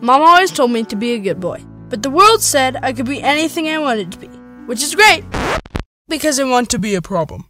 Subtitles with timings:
[0.00, 3.06] Mom always told me to be a good boy, but the world said I could
[3.06, 4.28] be anything I wanted to be,
[4.66, 5.24] which is great
[6.08, 7.48] because I want to be a problem.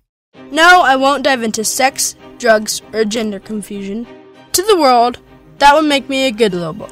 [0.50, 4.06] No, I won't dive into sex, drugs, or gender confusion.
[4.52, 5.18] To the world,
[5.58, 6.88] that would make me a good little boy.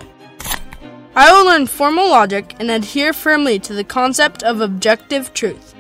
[1.15, 5.75] I will learn formal logic and adhere firmly to the concept of objective truth.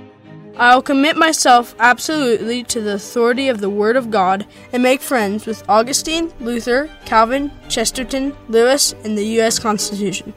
[0.58, 5.02] I will commit myself absolutely to the authority of the Word of God and make
[5.02, 9.58] friends with Augustine, Luther, Calvin, Chesterton, Lewis, and the U.S.
[9.58, 10.32] Constitution.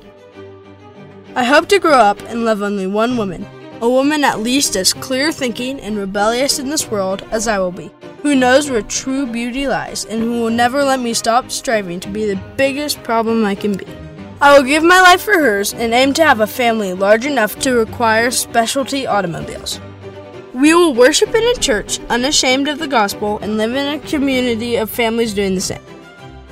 [1.36, 3.48] I hope to grow up and love only one woman,
[3.80, 7.72] a woman at least as clear thinking and rebellious in this world as I will
[7.72, 7.90] be,
[8.22, 12.10] who knows where true beauty lies and who will never let me stop striving to
[12.10, 13.88] be the biggest problem I can be.
[14.42, 17.58] I will give my life for hers and aim to have a family large enough
[17.60, 19.80] to require specialty automobiles.
[20.60, 24.76] We will worship in a church, unashamed of the gospel, and live in a community
[24.76, 25.82] of families doing the same.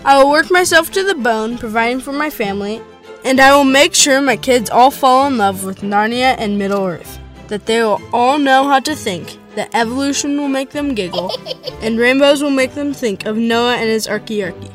[0.06, 2.82] I will work myself to the bone, providing for my family,
[3.26, 6.86] and I will make sure my kids all fall in love with Narnia and Middle
[6.86, 7.20] Earth.
[7.50, 11.30] That they will all know how to think, that evolution will make them giggle,
[11.82, 14.72] and rainbows will make them think of Noah and his archaearchy.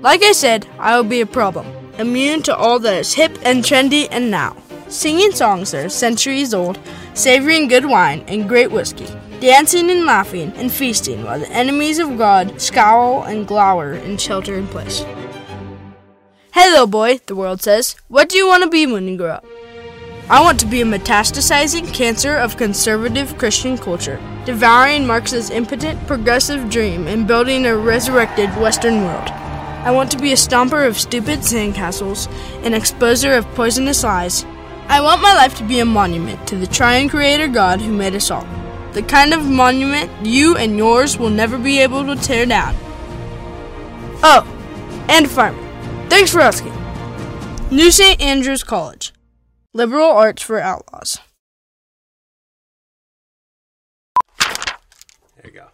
[0.00, 1.66] Like I said, I will be a problem,
[1.98, 4.56] immune to all that is hip and trendy and now.
[4.90, 6.76] Singing songs that are centuries old,
[7.14, 9.06] savoring good wine and great whiskey,
[9.38, 15.04] dancing and laughing and feasting while the enemies of God scowl and glower in place.
[16.52, 19.46] Hello, boy, the world says, what do you want to be when you grow up?
[20.28, 26.68] I want to be a metastasizing cancer of conservative Christian culture, devouring Marx's impotent progressive
[26.68, 29.28] dream and building a resurrected Western world.
[29.28, 32.26] I want to be a stomper of stupid sandcastles,
[32.64, 34.44] an exposer of poisonous lies.
[34.90, 38.16] I want my life to be a monument to the triune creator God who made
[38.16, 38.44] us all.
[38.92, 42.74] The kind of monument you and yours will never be able to tear down.
[44.24, 44.42] Oh,
[45.08, 46.10] and fireman.
[46.10, 46.74] Thanks for asking.
[47.70, 48.20] New St.
[48.20, 49.12] Andrews College.
[49.72, 51.18] Liberal arts for outlaws.
[54.40, 55.66] There you go.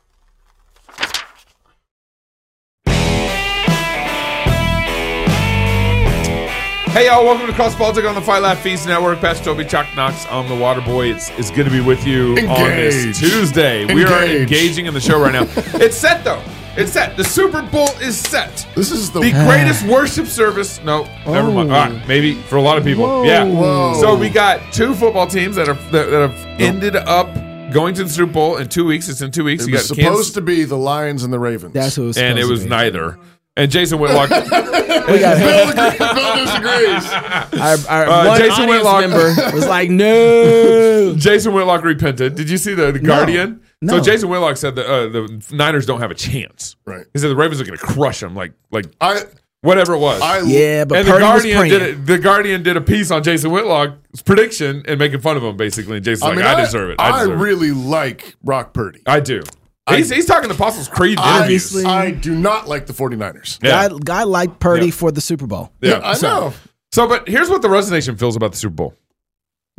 [6.97, 9.21] Hey y'all, welcome to Cross Politics on the Fight Laugh Feast Network.
[9.21, 12.31] Pastor Toby Chuck Knox on the Water Boy It's, is good to be with you
[12.49, 13.19] on this Engage.
[13.19, 13.85] Tuesday.
[13.85, 15.43] We are engaging in the show right now.
[15.75, 16.43] it's set though.
[16.75, 17.15] It's set.
[17.19, 18.67] The Super Bowl is set.
[18.75, 20.83] This is the, The greatest worship service.
[20.85, 21.71] No, never mind.
[21.71, 22.09] All right, oh.
[22.09, 23.27] maybe for a lot of people.
[23.27, 23.45] Yeah.
[23.45, 23.93] Whoa.
[24.01, 26.65] So we got two football teams that are that, that have oh.
[26.65, 27.27] ended up
[27.75, 29.11] going to the Super Bowl in two weeks.
[29.11, 29.65] It's in two weeks.
[29.65, 31.75] It you was got supposed Kansas, to be the Lions and the Ravens.
[31.75, 32.17] That's who it was.
[32.17, 32.71] and it was to be.
[32.71, 33.19] neither.
[33.57, 34.31] And Jason Whitlock.
[35.07, 37.13] We got Bill, agrees, Bill disagrees.
[37.61, 39.89] our, our Uh, one Jason Whitlock- member was like,
[40.27, 42.35] "No." Jason Whitlock repented.
[42.35, 43.61] Did you see the, the Guardian?
[43.81, 43.99] No.
[43.99, 46.75] So Jason Whitlock said that uh, the Niners don't have a chance.
[46.85, 47.07] Right.
[47.13, 49.21] He said the Ravens are going to crush them, like like I,
[49.61, 50.21] whatever it was.
[50.23, 53.13] I, Yeah, but and the Purdy was Guardian did it, the Guardian did a piece
[53.13, 55.97] on Jason Whitlock's prediction and making fun of him basically.
[55.99, 56.97] And Jason's I like, mean, I, deserve it.
[57.01, 57.45] I, I, deserve it.
[57.45, 59.03] really like Brock Purdy.
[59.07, 59.45] I do.
[59.89, 61.41] He's, he's talking to Apostles Creed interviews.
[61.43, 61.85] Obviously.
[61.85, 63.63] I do not like the 49ers.
[63.63, 63.89] Yeah.
[63.89, 64.93] Guy, guy liked Purdy Yeah.
[64.93, 65.73] for the Super Bowl.
[65.81, 66.01] yeah.
[66.03, 66.53] I so, know.
[66.93, 68.95] So, but here's what the Rest Nation feels about the Super Bowl.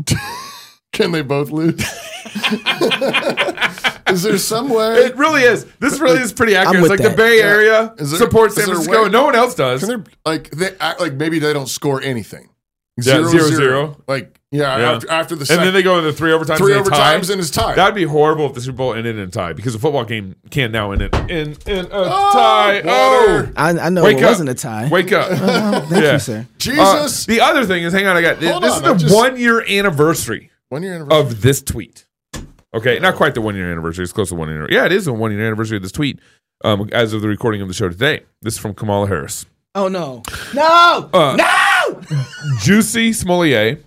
[0.93, 1.75] Can they both lose?
[4.07, 4.95] is there some way?
[4.95, 5.65] It really is.
[5.79, 6.77] This really is pretty accurate.
[6.77, 7.17] It's with like the that.
[7.17, 8.99] Bay Area Is there- supports is San there a Francisco.
[9.01, 9.83] way- and No one else does.
[9.83, 12.49] Can they like they act like maybe they don't score anything?
[12.97, 14.03] Yeah, zero, zero.
[14.07, 14.91] Like yeah, Yeah.
[14.93, 16.57] After, after the and then they go into three overtimes.
[16.57, 17.15] three and they tie.
[17.17, 17.75] overtimes and it's tied.
[17.77, 20.35] That'd be horrible if the Super Bowl ended in a tie because a football game
[20.49, 22.81] can now end in in, in a Oh, tie.
[22.85, 23.51] Oh.
[23.55, 24.29] I, I know wake it up!
[24.31, 24.87] wasn't a tie.
[24.89, 25.27] Wake up!
[25.31, 26.13] Oh, thank Yeah.
[26.13, 26.39] you, sir.
[26.39, 28.49] Uh, Jesus, the other thing is, hang on, I got this.
[28.51, 31.19] Hold this on, is the just- one year anniversary one year anniversary.
[31.21, 32.05] of this tweet.
[32.73, 34.03] Okay, not quite the one year anniversary.
[34.03, 34.67] It's close to one year.
[34.69, 36.19] Yeah, it is a one year anniversary of this tweet.
[36.63, 39.45] Um, as of the recording of the show today, this is from Kamala Harris.
[39.75, 40.23] Oh no,
[40.55, 41.43] no, Uh, no!
[42.59, 43.83] Jussie Smollett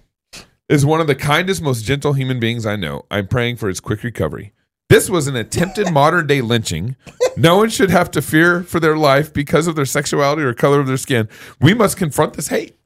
[0.69, 3.04] is one of the kindest, most gentle human beings I know.
[3.10, 4.53] I'm praying for his quick recovery.
[4.88, 6.97] This was an attempted modern day lynching.
[7.37, 10.81] No one should have to fear for their life because of their sexuality or color
[10.81, 11.28] of their skin.
[11.60, 12.76] We must confront this hate.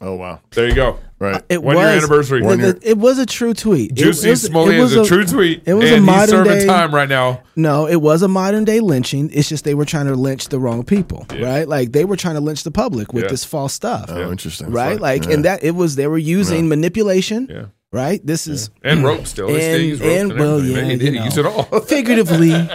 [0.00, 0.98] oh wow, There you go.
[1.20, 1.34] Right.
[1.36, 2.42] Uh, it One was year anniversary.
[2.42, 2.78] One year.
[2.80, 3.90] it was a true tweet.
[3.92, 5.62] It- Jussie it Smollett it was is a, true tweet.
[5.66, 6.66] It was a modern serving day.
[6.66, 7.42] time right now.
[7.56, 9.28] No, it was a modern day lynching.
[9.32, 11.66] It's just they were trying to lynch the wrong people, right?
[11.66, 13.30] Like they were trying to lynch the public with Yeah.
[13.30, 14.70] this false stuff, Oh, interesting.
[14.70, 15.00] right?
[15.00, 15.32] Like, Yeah.
[15.32, 17.62] and that it was they were using manipulation, Yeah.
[17.92, 18.20] Right?
[18.24, 19.48] This is And rope still.
[19.48, 21.42] And- use rope and, and, well, yeah, They- they you use know.
[21.42, 21.80] it all.
[21.86, 22.68] figuratively.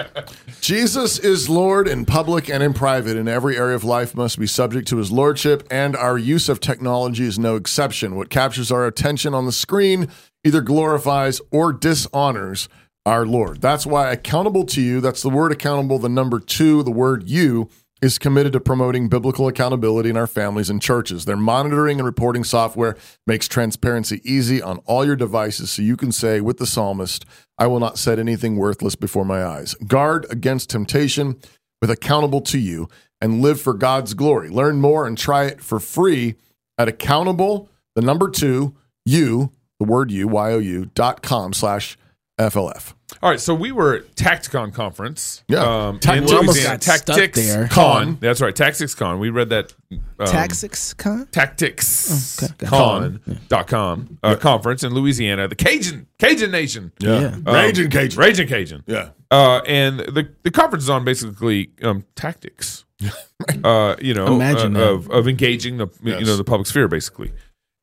[0.62, 4.48] Jesus is Lord in public and in private, and every area of life must be
[4.48, 8.15] subject to his lordship, and our use of technology is no exception.
[8.15, 10.07] What captures our attention on the screen
[10.44, 12.68] either glorifies or dishonors
[13.06, 13.60] our Lord.
[13.62, 17.69] That's why accountable to you, that's the word accountable, the number two, the word you,
[18.03, 21.23] is committed to promoting biblical accountability in our families and churches.
[21.23, 26.11] Their monitoring and reporting software makes transparency easy on all your devices so you can
[26.11, 27.23] say with the psalmist,
[27.57, 29.75] I will not set anything worthless before my eyes.
[29.75, 31.39] Guard against temptation
[31.79, 32.89] with accountable to you
[33.21, 34.50] and live for God's glory.
[34.50, 36.35] Learn more and try it for free
[36.77, 41.97] at accountable, the number two, you, the word you, Y-O-U, dot com slash
[42.39, 42.94] FLF.
[43.21, 45.44] All right, so we were at Tacticon conference.
[45.47, 45.59] Yeah.
[45.88, 46.75] um, Ta- in we almost Louisiana.
[46.80, 47.68] got stuck Tactics there.
[47.68, 48.18] Con.
[48.19, 49.19] That's right, Tactics Con.
[49.19, 49.74] We read that.
[49.91, 51.27] Um, Taxix con?
[51.27, 52.65] Tactics Oh, okay.
[52.65, 57.35] Con dot com uh, conference in Louisiana, the Cajun Cajun Nation, Yeah.
[57.35, 58.19] Um, Raging Cajun.
[58.19, 58.83] Raging Cajun.
[58.88, 59.09] Yeah.
[59.29, 62.86] Uh, and the the conference is on basically um, tactics.
[63.63, 67.31] uh, you know, Imagine uh, of of engaging the you know the public sphere basically.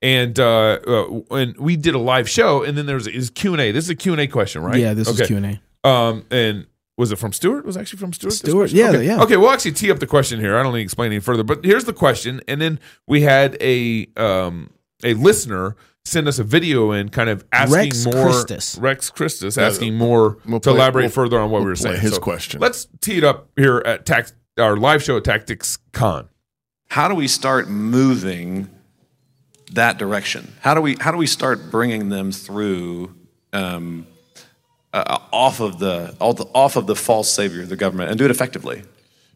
[0.02, 3.52] And uh, uh, and we did a live show, and then there was is Q
[3.52, 3.70] and A.
[3.72, 4.78] This is a Q and A question, right?
[4.80, 5.26] Yeah, this was Okay.
[5.28, 5.60] Q&A.
[5.88, 6.66] Um, and
[6.96, 7.66] was it from Stuart?
[7.66, 8.30] Was it actually from Stuart?
[8.30, 9.06] this Stuart, yeah, Okay.
[9.06, 9.22] yeah.
[9.22, 10.56] Okay, we'll actually tee up the question here.
[10.58, 13.58] I don't need to explain any further, but here's the question, and then we had
[13.60, 14.70] a um
[15.04, 15.76] a listener
[16.06, 18.24] send us a video in, kind of asking Rex more.
[18.24, 18.78] Christus.
[18.78, 21.76] Rex Christus asking more we'll to play- elaborate we'll- further on what we'll we were
[21.76, 22.00] play saying.
[22.00, 22.58] his question.
[22.58, 26.28] Let's tee it up here at tax our live show at Tactics Con.
[26.88, 28.68] how do we start moving
[29.74, 30.52] that direction?
[30.60, 33.14] How do we how do we start bringing them through
[33.52, 34.06] um,
[34.92, 38.82] uh, off of the off of the false savior the government and do it effectively?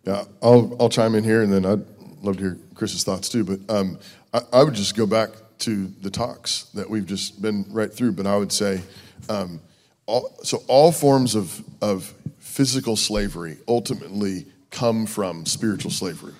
[0.04, 1.84] Yeah, I'll I'll chime in here, and then I'd
[2.22, 3.44] love to hear Chris's thoughts too.
[3.44, 3.98] But um,
[4.32, 8.12] I, I would just go back to the talks that we've just been right through.
[8.12, 8.82] But I would say,
[9.28, 9.60] um,
[10.06, 16.34] all, so all forms of of physical slavery ultimately come from spiritual slavery.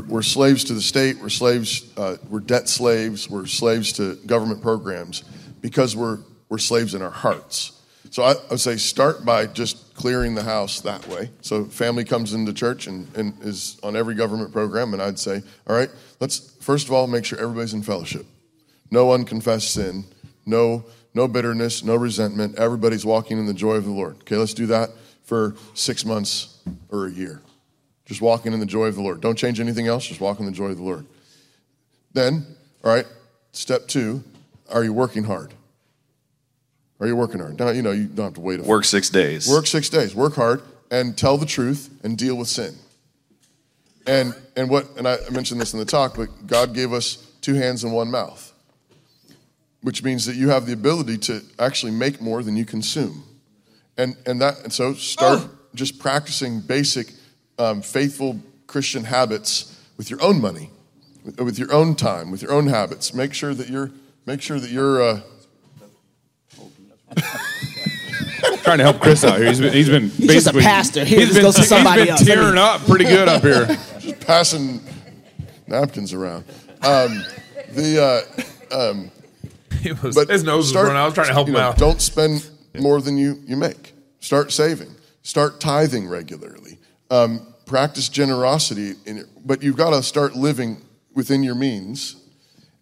[0.00, 1.18] We're, we're slaves to the state.
[1.18, 1.90] We're slaves.
[1.96, 3.28] Uh, we're debt slaves.
[3.28, 5.24] We're slaves to government programs
[5.60, 6.18] because we're
[6.48, 7.72] we're slaves in our hearts.
[8.10, 11.30] So I, I would say start by just clearing the house that way.
[11.42, 15.42] So family comes into church and, and is on every government program, and I'd say,
[15.68, 18.26] all right, let's first of all make sure everybody's in fellowship.
[18.90, 20.04] No unconfessed sin,
[20.46, 22.58] no no bitterness, no resentment.
[22.58, 24.16] Everybody's walking in the joy of the Lord.
[24.22, 24.90] Okay, let's do that
[25.24, 26.58] for six months
[26.88, 27.42] or a year.
[28.10, 29.20] Just walking in the joy of the Lord.
[29.20, 31.06] Don't change anything else, just walk in the joy of the Lord.
[32.12, 32.44] Then,
[32.82, 33.06] all right,
[33.52, 34.24] step two,
[34.68, 35.54] are you working hard?
[36.98, 37.56] Are you working hard?
[37.60, 39.48] Now, you know, you don't have to wait Work six days.
[39.48, 40.12] Work six days.
[40.12, 40.60] Work hard
[40.90, 42.74] and tell the truth and deal with sin.
[44.08, 47.54] And and what and I mentioned this in the talk, but God gave us two
[47.54, 48.52] hands and one mouth,
[49.82, 53.22] which means that you have the ability to actually make more than you consume.
[53.96, 55.50] And and that and so start oh.
[55.76, 57.12] just practicing basic
[57.60, 60.70] um, faithful Christian habits with your own money,
[61.24, 63.12] with, with your own time, with your own habits.
[63.12, 63.90] Make sure that you're
[64.26, 65.02] make sure that you're.
[65.02, 65.20] Uh,
[68.62, 69.48] trying to help Chris out here.
[69.48, 71.04] He's been, he's been He's just a pastor.
[71.04, 72.26] Here, He's just been, go to somebody been else.
[72.26, 73.66] Let me- tearing up pretty good up here.
[73.98, 74.80] just passing
[75.66, 76.44] napkins around.
[76.82, 77.24] Um,
[77.72, 78.26] the
[78.70, 78.94] uh,
[79.80, 81.02] He was, but his nose start- was running.
[81.02, 81.78] I was trying to help him know, out.
[81.78, 82.48] Don't spend
[82.78, 83.94] more than you you make.
[84.20, 84.94] Start saving.
[85.22, 86.78] Start tithing regularly.
[87.10, 90.82] Um, practice generosity, in but you've got to start living
[91.14, 92.16] within your means.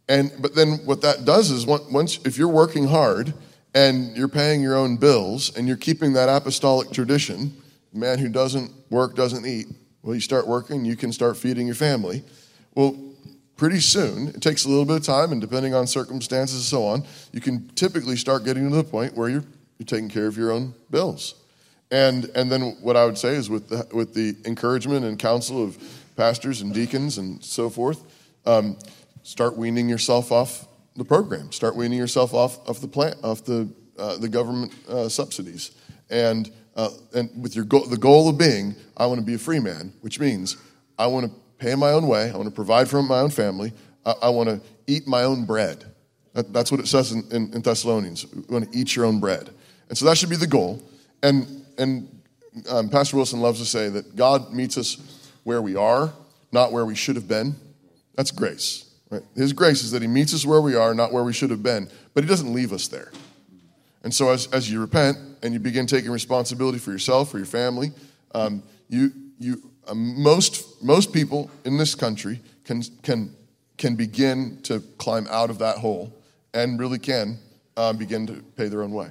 [0.08, 3.34] And but then what that does is once if you're working hard
[3.74, 7.54] and you're paying your own bills and you're keeping that apostolic tradition,
[7.92, 9.66] man who doesn't work doesn't eat.
[10.02, 12.24] Well, you start working, you can start feeding your family.
[12.74, 12.96] Well,
[13.58, 16.84] pretty soon, it takes a little bit of time, and depending on circumstances and so
[16.84, 19.44] on, you can typically start getting to the point where you're,
[19.78, 21.34] you're taking care of your own bills.
[21.90, 25.62] And, and then what I would say is with the, with the encouragement and counsel
[25.62, 25.78] of
[26.16, 28.02] pastors and deacons and so forth,
[28.44, 28.76] um,
[29.22, 30.66] start weaning yourself off
[30.96, 31.50] the program.
[31.52, 33.68] Start weaning yourself off, off the plant, off the,
[33.98, 35.70] uh, the government uh, subsidies.
[36.10, 39.38] And, uh, and with your go- the goal of being, I want to be a
[39.38, 40.56] free man, which means
[40.98, 42.30] I want to pay my own way.
[42.30, 43.72] I want to provide for my own family.
[44.04, 45.84] I, I want to eat my own bread.
[46.34, 48.26] That, that's what it says in, in, in Thessalonians.
[48.32, 49.50] You want to eat your own bread.
[49.88, 50.82] And so that should be the goal.
[51.22, 52.22] And, and
[52.68, 54.96] um, Pastor Wilson loves to say that God meets us
[55.44, 56.12] where we are,
[56.52, 57.56] not where we should have been.
[58.14, 58.84] That's grace.
[59.10, 59.22] Right?
[59.34, 61.62] His grace is that He meets us where we are, not where we should have
[61.62, 63.10] been, but He doesn't leave us there.
[64.02, 67.46] And so, as, as you repent and you begin taking responsibility for yourself, for your
[67.46, 67.92] family,
[68.34, 73.34] um, you, you, uh, most, most people in this country can, can,
[73.76, 76.12] can begin to climb out of that hole
[76.54, 77.38] and really can
[77.76, 79.10] uh, begin to pay their own way.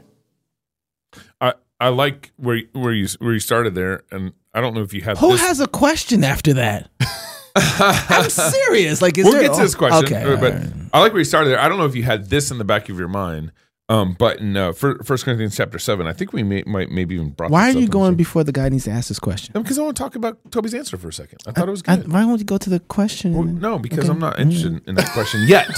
[1.80, 4.94] I, I like where where you where you started there, and I don't know if
[4.94, 5.42] you had Who this.
[5.42, 6.90] has a question after that?
[7.56, 9.02] I'm serious.
[9.02, 10.72] Like, is we'll there, get to this question, Okay, uh, but all right.
[10.94, 11.60] I like where you started there.
[11.60, 13.52] I don't know if you had this in the back of your mind,
[13.90, 17.30] Um, but in uh, First Corinthians chapter seven, I think we may, might maybe even
[17.30, 17.50] brought.
[17.52, 19.54] Why are this up you in going before the guy needs to ask this question?
[19.54, 21.40] Because I want to talk about Toby's answer for a second.
[21.48, 22.12] I thought it was I- good.
[22.12, 23.34] why won't you go to the question?
[23.34, 24.10] Well, no, because Okay.
[24.10, 25.70] I'm not interested in that question yet.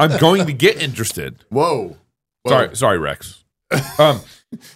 [0.00, 1.44] I'm going to get interested.
[1.50, 1.96] Whoa.
[2.42, 2.50] Whoa.
[2.50, 3.44] Sorry, sorry, Rex.
[3.98, 4.20] um,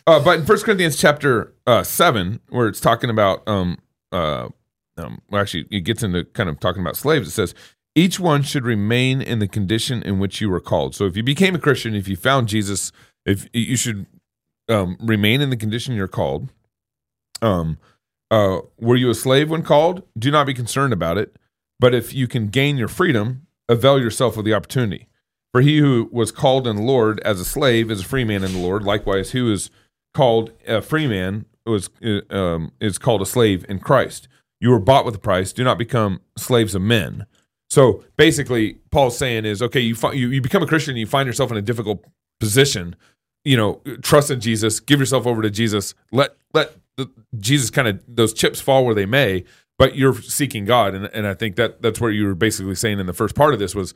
[0.06, 3.78] uh, but in First Corinthians chapter uh, seven, where it's talking about, um,
[4.10, 4.48] uh,
[4.96, 7.28] um, well, actually, it gets into kind of talking about slaves.
[7.28, 7.54] It says
[7.94, 10.94] each one should remain in the condition in which you were called.
[10.94, 12.92] So, if you became a Christian, if you found Jesus,
[13.24, 14.06] if you should
[14.68, 16.48] um, remain in the condition you're called.
[17.40, 17.78] Um,
[18.30, 20.02] uh, were you a slave when called?
[20.18, 21.36] Do not be concerned about it.
[21.78, 25.08] But if you can gain your freedom, avail yourself of the opportunity.
[25.52, 28.42] For he who was called in the Lord as a slave is a free man
[28.42, 28.84] in the Lord.
[28.84, 29.70] Likewise, who is
[30.14, 34.28] called a free man was uh, um, is called a slave in Christ.
[34.60, 35.52] You were bought with a price.
[35.52, 37.26] Do not become slaves of men.
[37.68, 39.80] So basically, Paul's saying is okay.
[39.80, 40.96] You fi- you, you become a Christian.
[40.96, 42.04] You find yourself in a difficult
[42.40, 42.96] position.
[43.44, 44.80] You know, trust in Jesus.
[44.80, 45.94] Give yourself over to Jesus.
[46.12, 49.44] Let let the, Jesus kind of those chips fall where they may.
[49.78, 53.00] But you're seeking God, and and I think that that's what you were basically saying
[53.00, 53.94] in the first part of this was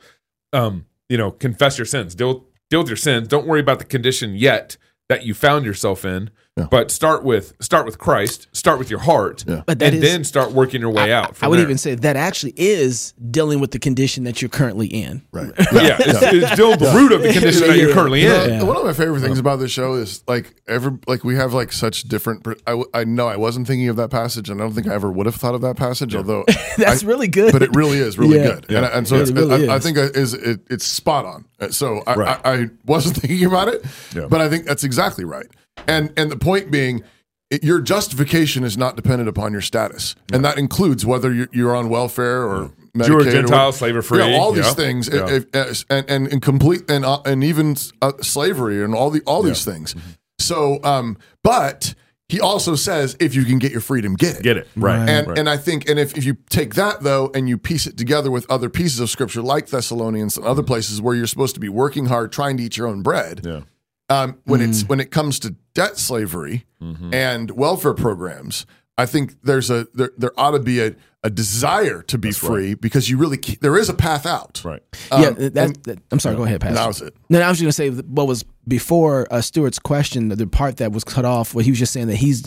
[0.53, 3.27] um, you know, confess your sins, deal deal with your sins.
[3.27, 4.77] Don't worry about the condition yet
[5.09, 6.29] that you found yourself in,
[6.69, 8.47] but start with start with Christ.
[8.51, 11.37] Start with your heart, But and is- then start working your way out.
[11.41, 11.65] I would there.
[11.65, 15.21] even say that actually is dealing with the condition that you're currently in.
[15.31, 15.51] Right.
[15.71, 18.49] yeah, it's, it's still the root of the condition that you're currently You know, in.
[18.55, 18.63] Yeah.
[18.63, 21.71] One of my favorite things about this show is like every like we have like
[21.71, 22.45] such different.
[22.47, 24.87] I, I, w- I know I wasn't thinking of that passage, and I don't think
[24.87, 26.15] I ever would have thought of that passage.
[26.15, 26.43] Although
[26.77, 27.51] That's I- really good.
[27.53, 28.55] but it really is really Yeah.
[28.55, 29.83] good, and, and so It it's, really I, I is.
[29.83, 31.45] think is it, it's spot on.
[31.71, 32.41] So I, Right.
[32.45, 33.83] I, I wasn't thinking about it,
[34.15, 34.27] Yeah.
[34.27, 35.45] but I think that's exactly right.
[35.87, 37.03] And and the point being.
[37.49, 41.73] It, your justification is not dependent upon your status, and that includes whether you're, you're
[41.77, 44.19] on welfare or Medicaid Jew or or Gentile, what- slave or free.
[44.19, 44.73] Yeah, all these Yeah.
[44.73, 45.29] things, Yeah.
[45.29, 49.21] if- if- and and and complete and uh, and even uh, slavery and all the
[49.25, 49.93] all these things.
[49.93, 50.09] Mm-hmm.
[50.39, 51.95] So, um, but
[52.27, 54.43] he also says if you can get your freedom, get it.
[54.43, 55.37] Get it right, And right.
[55.37, 58.29] and I think and if, if you take that though and you piece it together
[58.29, 61.69] with other pieces of scripture like Thessalonians and other places where you're supposed to be
[61.69, 63.61] working hard trying to eat your own bread, yeah,
[64.09, 64.69] um, when Mm.
[64.69, 67.11] it's when it comes to debt slavery Mm-hmm.
[67.13, 68.65] and welfare programs,
[68.99, 72.75] I think there's a there, there ought to be a, a desire to be free
[72.75, 74.61] because you really there is a path out.
[74.63, 74.83] right.
[75.11, 76.35] yeah, Um, that, and- that- I'm sorry.
[76.35, 76.75] Go ahead, Pastor.
[76.75, 77.15] That was it.
[77.29, 80.91] No, I was going to say what was before uh, Stewart's question, the part that
[80.91, 82.45] was cut off, where he was just saying that he's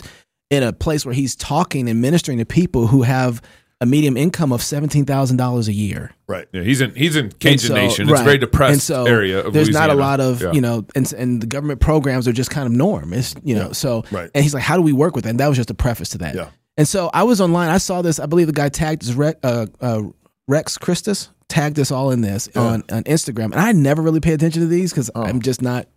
[0.49, 3.41] in a place where he's talking and ministering to people who have
[3.81, 6.11] a medium income of seventeen thousand dollars a year.
[6.27, 6.47] Right.
[6.53, 8.03] Yeah, he's in he's in Cajun so- Nation.
[8.07, 8.23] It's right.
[8.23, 10.51] very depressed And so area of there's not a lot of Yeah.
[10.53, 13.11] you know, and and the government programs are just kind of norm.
[13.11, 14.29] It's you know, so Right.
[14.33, 15.31] and he's like, how do we work with that?
[15.31, 16.35] And that was just a preface to that.
[16.35, 16.49] Yeah.
[16.77, 17.69] And so I was online.
[17.69, 18.19] I saw this.
[18.19, 20.03] I believe the guy tagged this Rex, uh, uh,
[20.47, 24.31] Rex Christus tagged us all in this on, on Instagram, and I never really pay
[24.31, 25.87] attention to these because I'm just not.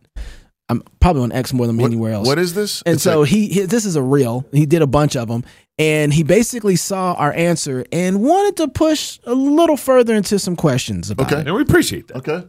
[0.69, 1.77] I'm probably on X more than.
[1.77, 2.27] What- anywhere else.
[2.27, 2.83] What is this?
[2.87, 4.47] And It's so like- he, he, this is a reel.
[4.53, 5.45] He did a bunch of them,
[5.79, 10.57] and he basically saw our answer and wanted to push a little further into some
[10.57, 11.41] questions about Okay.
[11.43, 11.47] it.
[11.47, 12.17] and we appreciate that.
[12.19, 12.47] okay.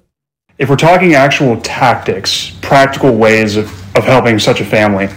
[0.57, 3.65] if we're talking actual tactics, practical ways of,
[3.97, 5.07] of helping such a family,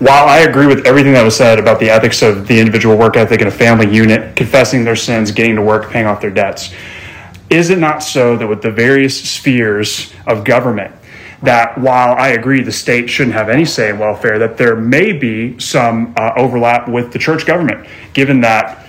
[0.00, 3.16] while I agree with everything that was said about the ethics of the individual work
[3.16, 6.72] ethic in a family unit, confessing their sins, getting to work, paying off their debts,
[7.48, 10.92] is it not so that with the various spheres of government,
[11.42, 15.12] that while I agree the state shouldn't have any say in welfare, that there may
[15.12, 18.86] be some uh, overlap with the church government, given that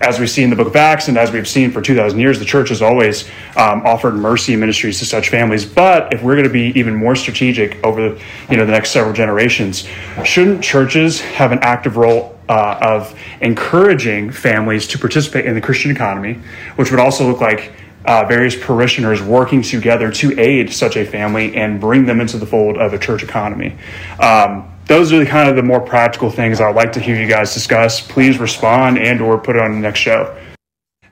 [0.00, 2.38] as we see in the book of Acts and as we've seen for 2,000 years,
[2.38, 5.66] the church has always um, offered mercy ministries to such families.
[5.66, 8.92] But if we're going to be even more strategic over the, you know, the next
[8.92, 9.86] several generations,
[10.24, 15.90] shouldn't churches have an active role uh, of encouraging families to participate in the Christian
[15.90, 16.38] economy,
[16.76, 17.72] which would also look like
[18.04, 22.46] uh, various parishioners working together to aid such a family and bring them into the
[22.46, 23.76] fold of a church economy?
[24.20, 27.28] Um, those are the kind of the more practical things I'd like to hear you
[27.28, 28.00] guys discuss.
[28.00, 30.36] Please respond and or put it on the next show.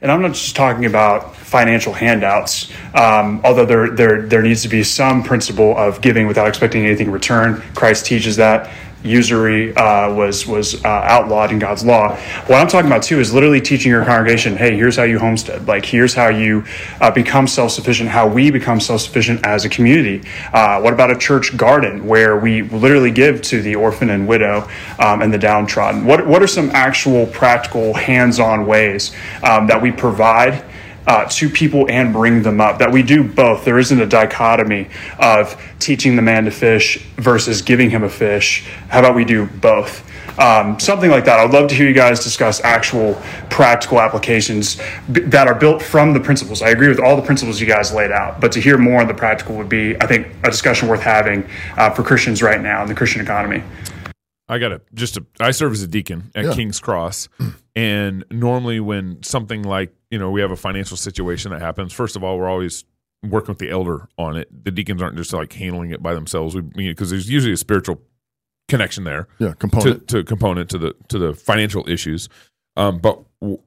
[0.00, 4.68] And I'm not just talking about financial handouts, um, although there, there, there needs to
[4.68, 7.62] be some principle of giving without expecting anything in return.
[7.74, 8.70] Christ teaches that.
[9.04, 12.16] Usury uh, was, was uh, outlawed in God's law.
[12.46, 15.68] What I'm talking about too is literally teaching your congregation hey, here's how you homestead.
[15.68, 16.64] Like, here's how you
[17.00, 20.26] uh, become self sufficient, how we become self sufficient as a community.
[20.52, 24.68] Uh, what about a church garden where we literally give to the orphan and widow
[24.98, 26.04] um, and the downtrodden?
[26.04, 29.14] What, what are some actual practical hands on ways
[29.44, 30.64] um, that we provide?
[31.08, 32.78] Uh, to people and bring them up.
[32.78, 33.64] That we do both.
[33.64, 34.88] There isn't a dichotomy
[35.18, 38.64] of teaching the man to fish versus giving him a fish.
[38.88, 40.04] How about we do both?
[40.38, 41.40] um, something like that.
[41.40, 43.14] I'd love to hear you guys discuss actual
[43.50, 44.76] practical applications
[45.10, 46.62] b- that are built from the principles.
[46.62, 49.08] I agree with all the principles you guys laid out, but to hear more on
[49.08, 51.44] the practical would be, I think, a discussion worth having
[51.76, 53.64] uh, for Christians right now in the Christian economy.
[54.48, 54.82] I got it.
[54.94, 56.54] just a, I serve as a deacon at Yeah.
[56.54, 57.28] King's Cross,
[57.74, 62.16] and normally when something like you know we have a financial situation that happens, first
[62.16, 62.84] of all, we're always
[63.24, 64.48] working with the elder on it.
[64.64, 66.54] The deacons aren't just like handling it by themselves.
[66.54, 68.00] We because there's usually a spiritual
[68.68, 70.08] connection there Yeah, to, component.
[70.08, 72.28] to component to the to the financial issues.
[72.76, 73.58] Um, but w-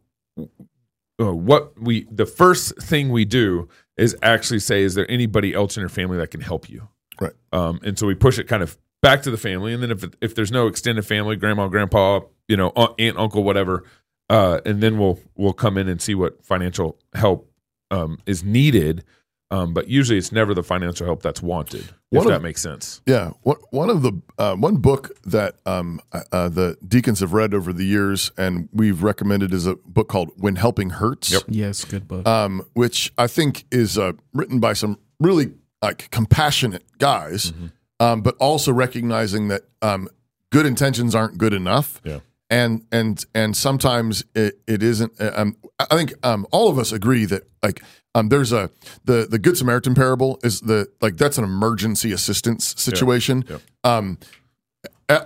[1.20, 3.68] uh, what we the first thing we do
[3.98, 6.88] is actually say, is there anybody else in your family that can help you?
[7.20, 7.34] Right.
[7.52, 10.04] Um, and so we push it kind of back to the family, and then if
[10.22, 13.84] if there's no extended family, grandma, grandpa, you know, aunt uncle, whatever,
[14.32, 17.52] uh, and then we'll we'll come in and see what financial help
[17.92, 19.04] um, is needed.
[19.52, 21.84] Um, but usually, it's never the financial help that's wanted.
[22.10, 23.02] One if of- that makes sense.
[23.06, 27.34] Yeah, one one of the uh, one book that um, uh, uh, the deacons have
[27.34, 31.44] read over the years, and we've recommended is a book called "When Helping Hurts," Yep.
[31.50, 32.26] Yes, good book.
[32.26, 37.52] um, which I think is uh, written by some really like compassionate guys,
[38.00, 40.08] um, but also recognizing that um,
[40.52, 42.00] good intentions aren't good enough.
[42.06, 42.20] Yeah.
[42.52, 45.20] And and and sometimes it, it isn't.
[45.20, 47.82] uh, Um, I think um, all of us agree that like
[48.14, 48.70] um, there's a
[49.06, 53.44] the the Good Samaritan parable is the like that's an emergency assistance situation.
[53.50, 53.58] Yeah.
[53.84, 54.18] Um,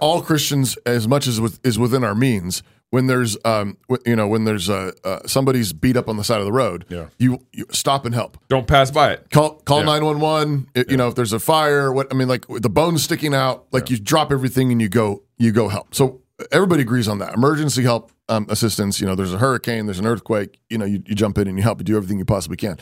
[0.01, 4.15] all Christians, as much as with, is within our means, when there's um, w- you
[4.15, 7.07] know when there's uh, uh, somebody's beat up on the side of the road, Yeah.
[7.19, 8.37] you, you stop and help.
[8.49, 9.29] Don't pass by it.
[9.29, 9.85] Call call Yeah.
[9.85, 10.67] nine one one.
[10.87, 13.89] You know if there's a fire, what I mean, like the bones sticking out, like
[13.91, 15.93] you drop everything and you go you go help.
[15.93, 17.33] So everybody agrees on that.
[17.33, 18.99] Emergency help um, assistance.
[18.99, 20.59] You know, there's a hurricane, there's an earthquake.
[20.69, 21.79] You know, you, you jump in and you help.
[21.79, 22.77] You do everything you possibly can.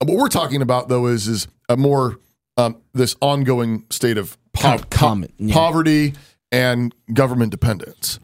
[0.00, 2.18] Uh, What we're talking about though is is a more
[2.56, 4.36] um, this ongoing state of
[4.90, 5.54] common, yeah.
[5.54, 6.14] poverty
[6.50, 8.18] and government dependence.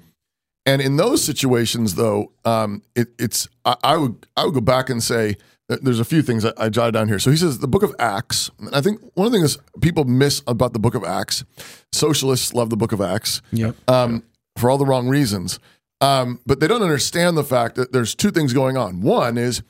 [0.66, 4.88] And in those situations, though, um, it, it's I, I would I would go back
[4.88, 5.36] and say
[5.68, 7.18] there's a few things I, I jotted down here.
[7.18, 8.50] So he says the Book of Acts.
[8.58, 11.44] And I think one of the things people miss about the Book of Acts,
[11.92, 13.74] socialists love the Book of Acts yep.
[13.88, 14.22] um,
[14.56, 15.58] for all the wrong reasons,
[16.00, 19.00] um, but they don't understand the fact that there's two things going on.
[19.00, 19.62] One is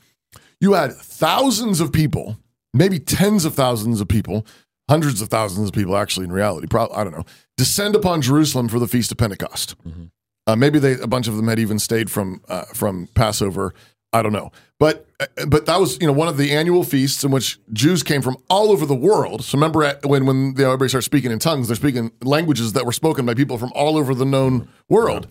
[0.59, 2.37] you had thousands of people,
[2.73, 4.45] maybe tens of thousands of people,
[4.89, 7.25] hundreds of thousands of people, actually, in reality, probably I don't know,
[7.57, 9.75] descend upon Jerusalem for the feast of Pentecost.
[10.47, 13.73] Uh, maybe they a bunch of them had even stayed from uh, from Passover.
[14.15, 17.23] I don't know, but uh, but that was you know one of the annual feasts
[17.23, 19.43] in which Jews came from all over the world.
[19.43, 22.85] So remember at, when when the everybody starts speaking in tongues, they're speaking languages that
[22.85, 25.27] were spoken by people from all over the known world,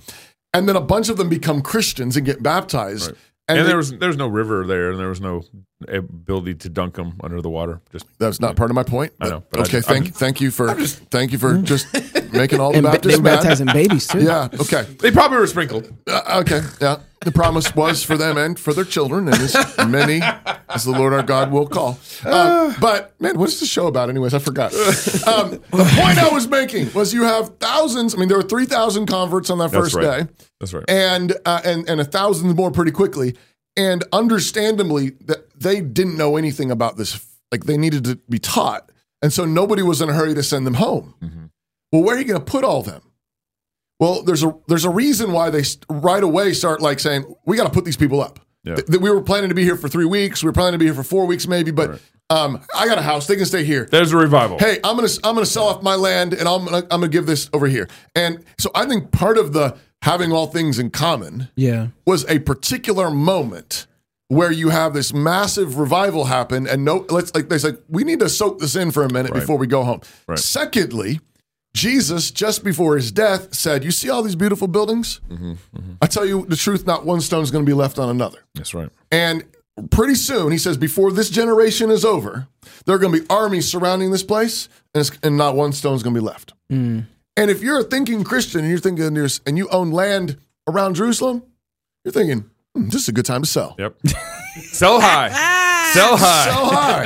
[0.52, 3.12] and then a bunch of them become Christians and get baptized.
[3.48, 5.44] And, they- there was there's no river there, and there was no
[5.88, 7.80] ability to dunk them under the water.
[7.92, 9.12] Just That's not part of my point.
[9.20, 11.58] I know, but I okay, just- I'm thank just- thank you for thank you for
[11.58, 11.86] just
[12.32, 14.22] making all the And ba- Baptists they baptizing babies too.
[14.22, 14.48] Yeah.
[14.60, 14.82] Okay.
[15.00, 15.92] they probably were sprinkled.
[16.08, 16.60] Uh, okay.
[16.80, 17.00] Yeah.
[17.20, 19.54] The promise was for them and for their children, and as
[19.88, 20.20] many
[20.68, 21.98] as the Lord our God will call.
[22.26, 24.34] Um, but man, what's the show about, anyways?
[24.34, 24.74] I forgot.
[24.74, 28.14] Um, the point I was making was you have thousands.
[28.14, 30.26] I mean, there were three thousand converts on that That's first right.
[30.26, 30.84] day That's right.
[30.86, 33.36] and uh, and and a thousand more pretty quickly.
[33.76, 37.26] And understandably, that they didn't know anything about this.
[37.50, 38.90] Like they needed to be taught,
[39.22, 41.14] and so nobody was in a hurry to send them home.
[41.22, 41.44] Mm-hmm.
[41.92, 43.02] Well, where are you going to put all them?
[44.00, 47.64] Well, there's a there's a reason why they right away start like saying we got
[47.64, 48.40] to put these people up.
[48.64, 48.76] Yeah.
[48.76, 50.42] Th- we were planning to be here for three weeks.
[50.42, 51.70] We were planning to be here for four weeks, maybe.
[51.70, 54.58] But um, I got a house; they can stay here There's a revival.
[54.58, 57.26] hey, I'm gonna I'm gonna sell off my land and I'm gonna I'm gonna give
[57.26, 57.88] this over here.
[58.16, 61.88] And so I think part of the having all things in common Yeah.
[62.06, 63.86] was a particular moment
[64.28, 68.20] where you have this massive revival happen and no let's like they said we need
[68.20, 69.40] to soak this in for a minute Right.
[69.40, 70.00] before we go home.
[70.28, 70.38] Right.
[70.38, 71.20] Secondly,
[71.74, 75.20] Jesus just before his death said, "You see all these beautiful buildings?
[75.30, 75.92] Mm-hmm, mm-hmm.
[76.00, 78.74] I tell you the truth, not one stone's going to be left on another." That's
[78.74, 78.90] right.
[79.10, 79.44] And
[79.90, 82.46] pretty soon, he says, before this generation is over,
[82.86, 86.02] there are going to be armies surrounding this place, and, it's, and not one stone's
[86.04, 86.52] going to be left.
[86.70, 87.06] Mm.
[87.36, 90.94] And if you're a thinking Christian and you're thinking there's, and you own land around
[90.94, 91.42] Jerusalem,
[92.04, 93.74] you're thinking, hmm, this is a good time to sell.
[93.78, 93.96] Yep.
[94.70, 95.30] Sell high.
[95.94, 96.44] Sell high.
[96.48, 97.04] Sell high.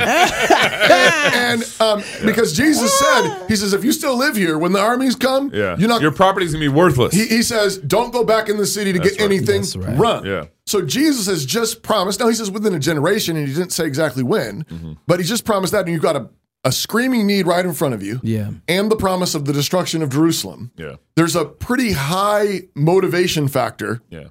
[1.33, 5.15] and um, because Jesus said, He says, if you still live here, when the armies
[5.15, 5.75] come, yeah.
[5.79, 7.11] you're not Your property's gonna be worthless.
[7.11, 9.25] he, he says, don't go back in the city to That's get right.
[9.31, 9.61] anything.
[9.61, 9.97] That's right.
[9.97, 10.25] Run.
[10.25, 10.45] Yeah.
[10.67, 12.19] So Jesus has just promised.
[12.19, 14.93] Now he says within a generation, and he didn't say exactly when, Mm-hmm.
[15.07, 16.29] but he just promised that, and you've got a,
[16.63, 18.49] a screaming need right in front of you, Yeah.
[18.67, 20.71] and the promise of the destruction of Jerusalem.
[20.77, 20.95] yeah.
[21.15, 24.01] There's a pretty high motivation factor.
[24.09, 24.25] Yeah.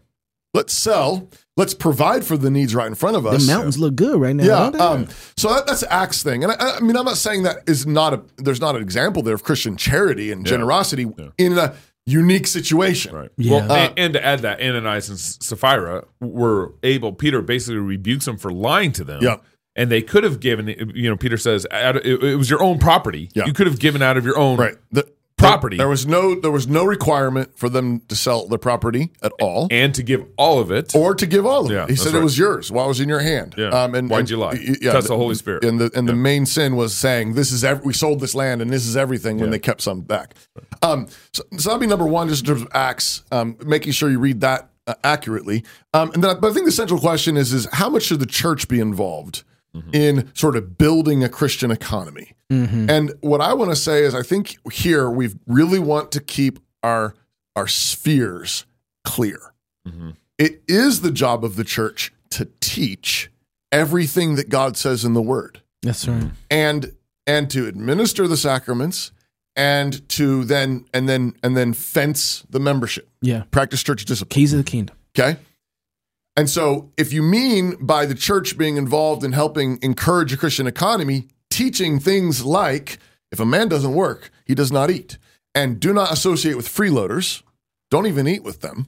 [0.55, 1.29] Let's sell.
[1.57, 3.33] Let's provide for the needs right in front of us.
[3.33, 3.57] The us.
[3.57, 4.45] mountains look good right now.
[4.45, 4.59] Yeah.
[4.71, 4.79] don't they?
[4.79, 7.87] Um, so that, that's Acts thing, and I, I mean, I'm not saying that is
[7.87, 8.23] not a.
[8.39, 11.75] There's not an example there of Christian charity and generosity in a
[12.07, 13.15] unique situation.
[13.15, 13.31] Right.
[13.37, 13.67] Yeah.
[13.67, 17.13] Well, and, and to add that, Ananias and Sapphira were able.
[17.13, 19.21] Peter basically rebukes them for lying to them.
[19.23, 19.37] Yeah.
[19.79, 20.67] And they could have given.
[20.95, 23.31] You know, Peter says, out of- it, it was your own property.
[23.35, 23.47] Yeah.
[23.47, 24.75] You could have given out of your own Right.
[24.93, 29.13] The, property There was no there was no requirement for them to sell their property
[29.23, 29.69] at all.
[29.71, 30.97] and to give all of it.
[30.97, 31.91] or to give all of Yeah, it.
[31.91, 33.55] He said it was yours while it was in your hand.
[33.57, 33.85] Yeah.
[33.85, 34.59] and, Why'd and- you lie?
[34.81, 35.65] Yeah, That's the Holy Spirit.
[35.65, 38.61] And the and the main sin was saying this is ev- we sold this land
[38.61, 40.35] and this is everything when they kept some back.
[40.83, 44.11] Um, so, so that'd be number one, just in terms of Acts, um, making sure
[44.11, 45.63] you read that uh, accurately.
[45.95, 48.19] Um, and then, I- but I think the central question is is how much should
[48.19, 49.45] the church be involved
[49.79, 49.91] Mm-hmm.
[49.95, 52.33] in sort of building a Christian economy?
[52.51, 52.89] Mm-hmm.
[52.91, 56.59] And what I want to say is, I think here we really want to keep
[56.83, 57.15] our
[57.57, 58.65] our spheres
[59.05, 59.53] clear.
[59.87, 60.11] Mm-hmm.
[60.39, 63.31] It is the job of the church to teach
[63.73, 66.19] everything that God says in the Word, That's right.
[66.21, 66.29] Mm-hmm.
[66.51, 66.93] and
[67.27, 69.13] and to administer the sacraments,
[69.57, 73.43] and to then and then and then fence the membership, Yeah.
[73.51, 74.35] practice church discipline.
[74.35, 74.97] Keys of the kingdom.
[75.19, 75.39] Okay.
[76.39, 80.69] And so, if you mean by the church being involved in helping encourage a Christian
[80.69, 82.99] economy, teaching things like
[83.33, 85.19] if a man doesn't work, he does not eat,
[85.53, 87.43] and do not associate with freeloaders,
[87.91, 88.87] don't even eat with them.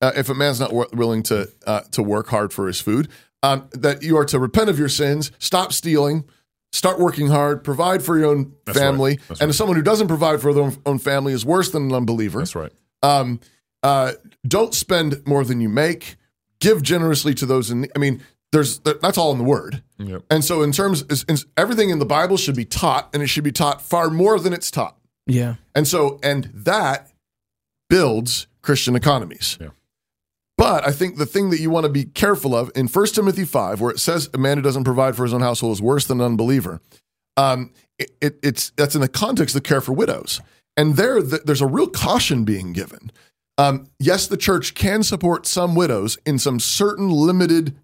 [0.00, 3.08] Uh, if a man's not w- willing to uh, to work hard for his food,
[3.42, 6.22] um, that you are to repent of your sins, stop stealing,
[6.72, 8.84] start working hard, provide for your own That's right.
[8.84, 9.54] family, That's and right.
[9.54, 12.54] someone who doesn't provide for their own, own family is worse than an unbeliever That's
[12.54, 12.72] right.
[13.02, 13.40] um,
[13.82, 14.12] uh,
[14.46, 16.14] don't spend more than you make.
[16.64, 17.86] Give generously to those in.
[17.94, 18.22] I mean,
[18.52, 19.82] there's that's all in the Word.
[19.98, 20.22] Yep.
[20.30, 23.26] And so, in terms, is, is everything in the Bible should be taught, and it
[23.26, 24.96] should be taught far more than it's taught.
[25.26, 25.56] Yeah.
[25.74, 27.10] And so, and that
[27.90, 29.58] builds Christian economies.
[29.60, 29.68] Yeah.
[30.56, 33.44] But I think the thing that you want to be careful of in 1 Timothy
[33.44, 36.06] 5, where it says a man who doesn't provide for his own household is worse
[36.06, 36.80] than an unbeliever,
[37.36, 40.40] um, it, it, it's that's in the context of care for widows.
[40.76, 43.10] And there, th- there's a real caution being given.
[43.58, 47.76] Um, yes, the church can support some widows in some certain limited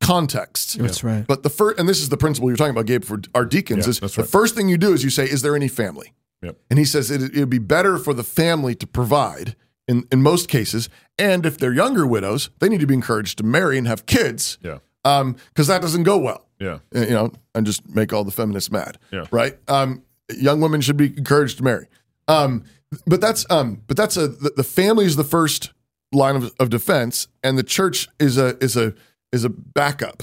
[0.00, 0.74] contexts.
[0.74, 1.26] That's right.
[1.26, 3.86] But the first, and this is the principle you're talking about, Gabe, for our deacons,
[3.86, 4.30] Yeah, is that's the right.
[4.30, 6.56] first thing you do is you say, "Is there any family?" Yep.
[6.70, 9.56] And he says it would be better for the family to provide
[9.88, 10.88] in, in most cases.
[11.18, 14.58] And if they're younger widows, they need to be encouraged to marry and have kids
[14.62, 14.78] Yeah.
[15.02, 16.46] because that doesn't go well.
[16.60, 16.80] Yeah.
[16.94, 18.98] Uh, You know, and just make all the feminists mad.
[19.10, 19.24] Yeah.
[19.30, 19.56] Right.
[19.66, 20.02] Um,
[20.36, 21.86] young women should be encouraged to marry.
[22.28, 22.64] Um,
[23.06, 25.72] but that's um, but that's a the, the family is the first
[26.12, 28.94] line of, of defense, and the church is a is a
[29.32, 30.22] is a backup.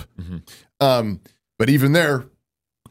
[0.80, 1.21] Um,
[1.60, 2.26] but even there,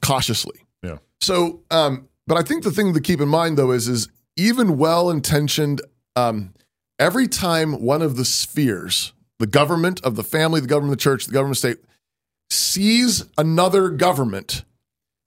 [0.01, 0.61] cautiously.
[0.83, 0.99] Yeah.
[1.21, 4.79] So, um, but I think the thing to keep in mind though is is even
[4.79, 5.81] well intentioned.
[6.15, 6.55] Um,
[6.99, 11.03] every time one of the spheres, the government of the family, the government of the
[11.03, 11.79] church, the government state,
[12.51, 14.65] sees another government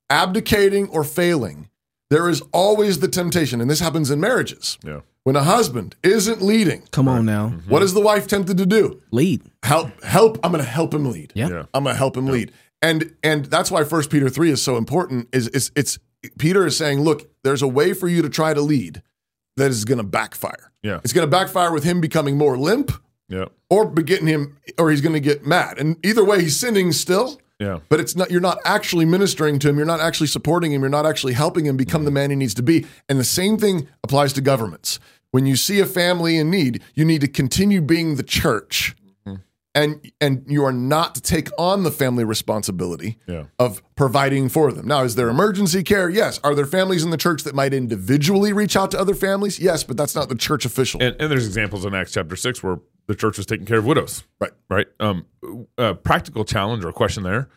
[0.08, 1.68] abdicating or failing,
[2.10, 4.78] there is always the temptation, and this happens in marriages.
[4.84, 5.00] Yeah.
[5.24, 7.48] When a husband isn't leading, Come on now.
[7.48, 7.70] Mm-hmm.
[7.70, 9.02] what is the wife tempted to do?
[9.10, 9.42] Lead.
[9.64, 10.38] Help, help.
[10.44, 11.32] I'm going to help him lead.
[11.34, 11.48] Yeah.
[11.48, 11.64] Yeah.
[11.74, 12.52] I'm going to help him lead.
[12.82, 15.28] And and that's why First Peter three is so important.
[15.32, 15.98] Is is it's
[16.38, 19.02] Peter is saying, look, there's a way for you to try to lead
[19.56, 20.70] that is going to backfire.
[20.82, 21.00] Yeah.
[21.02, 22.92] It's going to backfire with him becoming more limp,
[23.28, 23.46] Yeah.
[23.70, 25.78] or be getting him, or he's going to get mad.
[25.78, 27.40] And either way, he's sinning still.
[27.58, 27.78] Yeah.
[27.88, 28.30] But it's not.
[28.30, 29.76] You're not actually ministering to him.
[29.76, 30.82] You're not actually supporting him.
[30.82, 32.14] You're not actually helping him become the mm-hmm.
[32.14, 32.86] man he needs to be.
[33.08, 35.00] And the same thing applies to governments.
[35.30, 38.94] When you see a family in need, you need to continue being the church,
[39.76, 43.44] and and you are not to take on the family responsibility Yeah.
[43.60, 44.88] of providing for them.
[44.88, 46.08] Now, is there emergency care?
[46.10, 46.40] Yes.
[46.42, 49.60] Are there families in the church that might individually reach out to other families?
[49.60, 51.00] Yes, but that's not the church official.
[51.02, 53.84] And, and there's examples in Acts chapter six where the church was taking care of
[53.86, 54.24] widows.
[54.40, 54.50] right.
[54.68, 54.86] Right.
[54.98, 55.26] Um,
[55.78, 57.48] a practical challenge or question there.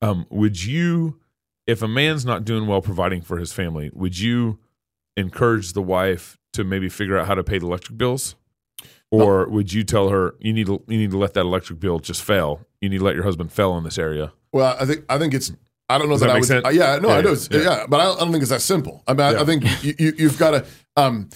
[0.00, 1.20] Um, would you,
[1.66, 4.58] if a man's not doing well providing for his family, would you
[5.16, 8.34] encourage the wife to maybe figure out how to pay the electric bills?
[9.10, 12.00] Or would you tell her you need to you need to let that electric bill
[12.00, 12.66] just fail?
[12.80, 14.32] You need to let your husband fail in this area.
[14.52, 15.52] Well, I think I think it's.
[15.88, 16.44] I don't know Does that, that I would.
[16.46, 16.64] sense?
[16.64, 17.28] uh, yeah, no, Yeah, I know.
[17.28, 17.60] yeah, It's- Yeah.
[17.60, 17.86] yeah.
[17.88, 19.04] but I don't, think it's that simple.
[19.06, 20.64] I mean, I, I think you, you, you've got to.
[20.96, 21.28] Um,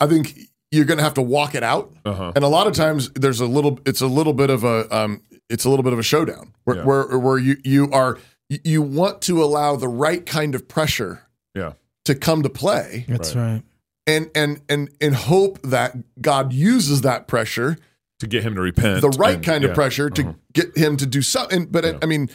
[0.00, 0.36] I think
[0.72, 2.32] you're going to have to walk it out, Uh-huh.
[2.34, 3.78] and a lot of times there's a little.
[3.86, 4.94] It's a little bit of a.
[4.94, 6.84] Um, it's a little bit of a showdown where Yeah.
[6.84, 8.18] where, where you you are
[8.50, 11.22] you- you want to allow the right kind of pressure
[11.54, 11.74] Yeah.
[12.06, 13.62] to come to play, That's right.
[14.06, 17.78] And and and and hope that God uses that pressure
[18.20, 19.00] To get him to repent.
[19.00, 19.74] the right and- kind of yeah.
[19.74, 20.32] pressure to Uh-huh.
[20.52, 21.66] get him to do something.
[21.66, 22.28] But it, I mean,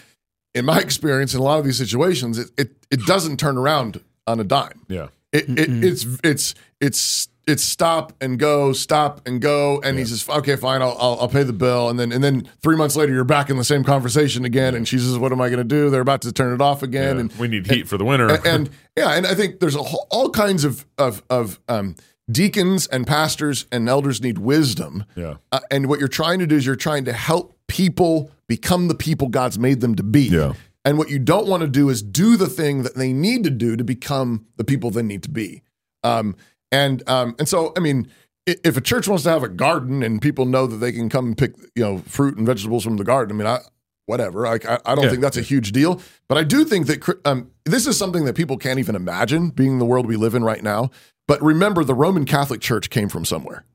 [0.53, 4.01] in my experience, in a lot of these situations, it it, it doesn't turn around
[4.27, 4.86] on a dime.
[4.88, 5.08] Yeah.
[5.32, 10.29] It, it it's it's it's it's stop and go, stop and go, and he's just
[10.29, 13.12] okay, fine, I'll, I'll I'll pay the bill, and then and then three months later,
[13.13, 15.63] you're back in the same conversation again, and she says, "What am I going to
[15.63, 17.21] do?" They're about to turn it off again, Yeah.
[17.21, 18.29] and we need heat for the winter.
[18.29, 21.95] and, and yeah, and I think there's a whole, all kinds of of of um,
[22.31, 25.03] deacons and pastors and elders need wisdom.
[25.15, 25.35] Yeah.
[25.51, 28.95] Uh, and what you're trying to do is you're trying to help people become the
[28.95, 30.23] people God's made them to be.
[30.23, 30.53] Yeah.
[30.85, 33.49] And what you don't want to do is do the thing that they need to
[33.49, 35.62] do to become the people they need to be.
[36.03, 36.35] Um,
[36.71, 38.08] and um, and so I mean,
[38.45, 41.27] if a church wants to have a garden and people know that they can come
[41.27, 43.60] and pick you know fruit and vegetables from the garden, I mean, I
[44.05, 44.47] whatever.
[44.47, 44.53] I,
[44.86, 45.10] I don't Yeah.
[45.12, 46.01] think that's a huge deal.
[46.27, 49.77] But I do think that um, this is something that people can't even imagine being
[49.79, 50.89] the world we live in right now.
[51.27, 53.65] But remember, the Roman Catholic Church came from somewhere.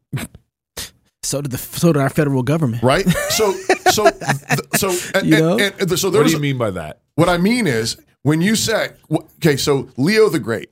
[1.23, 2.83] So did the so did our federal government.
[2.83, 3.09] right?
[3.31, 3.53] So,
[3.93, 4.07] so,
[4.77, 5.59] so, and, You know?
[5.59, 7.01] and- and so What do there's you mean by that?
[7.15, 8.89] what I mean is when you say,
[9.39, 10.69] okay, so Leo the Great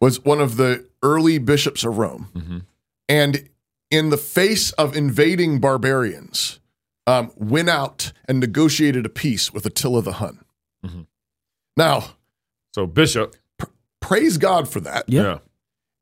[0.00, 2.64] was one of the early bishops of Rome,
[3.08, 3.48] and
[3.90, 6.60] in the face of invading barbarians,
[7.06, 10.44] um, went out and negotiated a peace with Attila the Hun.
[11.76, 12.04] Now,
[12.74, 13.36] So Bishop.
[14.00, 15.04] praise God for that.
[15.08, 15.22] Yeah.
[15.22, 15.38] Yeah.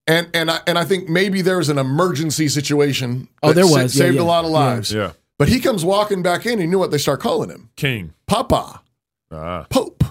[0.07, 3.29] And and I, and I think maybe there's an emergency situation.
[3.42, 3.94] Oh, that there was.
[3.94, 4.23] Yeah, saved yeah.
[4.23, 4.92] a lot of lives.
[4.92, 5.12] Yeah.
[5.38, 6.53] But he comes walking back in.
[6.55, 7.68] And you know what they start calling him?
[7.77, 8.14] King.
[8.27, 8.83] Papa.
[9.31, 9.66] Ah.
[9.68, 10.03] Pope.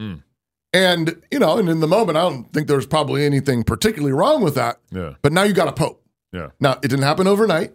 [0.00, 0.14] Hmm.
[0.72, 4.42] And, you know, and in the moment, I don't think there's probably anything particularly wrong
[4.42, 4.78] with that.
[4.92, 5.14] Yeah.
[5.22, 6.02] But now you got a pope.
[6.32, 6.50] Yeah.
[6.60, 7.72] Now, it didn't happen overnight.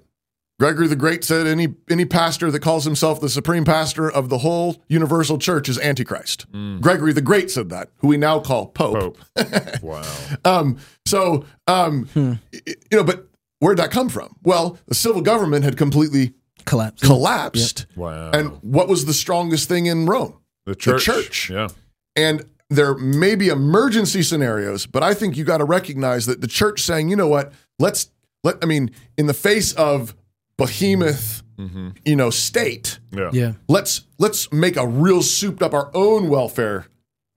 [0.57, 4.37] Gregory the Great said any any pastor that calls himself the supreme pastor of the
[4.37, 6.45] whole universal church is antichrist.
[6.79, 9.17] Gregory the Great said that, who we now call pope.
[9.35, 9.81] Pope.
[9.83, 10.01] wow.
[10.45, 13.27] Um, so, um, y- you know, but
[13.59, 14.37] where'd that come from?
[14.43, 17.03] Well, the civil government had completely collapsed.
[17.03, 17.85] collapsed.
[17.97, 18.31] Wow.
[18.31, 20.35] And what was the strongest thing in Rome?
[20.65, 21.05] the church.
[21.05, 21.49] The church.
[21.49, 21.67] Yeah.
[22.15, 26.47] And there may be emergency scenarios, but I think you got to recognize that the
[26.47, 28.09] church saying, you know what, let's
[28.43, 30.15] let I mean, in the face of
[30.57, 31.89] behemoth, mm-hmm.
[32.05, 33.29] you know, state, Yeah.
[33.33, 33.53] Yeah.
[33.67, 36.87] let's let's make a real souped up our own welfare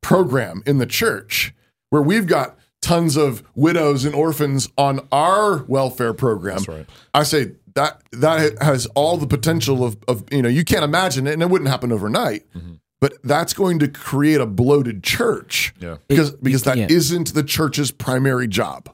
[0.03, 1.55] program in the church
[1.91, 6.57] where we've got tons of widows and orphans on our welfare program.
[6.57, 6.87] That's right.
[7.13, 11.27] I say that that has all the potential of, of you know you can't imagine
[11.27, 12.75] it and it wouldn't happen overnight, mm-hmm.
[13.01, 15.73] But that's going to create a bloated church.
[15.81, 15.99] Yeah.
[16.09, 16.91] because It- because you that can't.
[16.91, 18.89] not the church's primary job.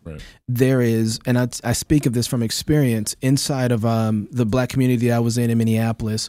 [0.49, 4.69] there is, and I, I speak of this from experience inside of um, the black
[4.69, 6.29] community I was in in Minneapolis.